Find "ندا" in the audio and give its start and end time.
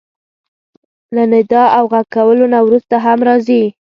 1.31-1.63